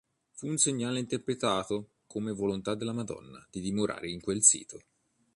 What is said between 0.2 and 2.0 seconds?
Fu un segnale interpretato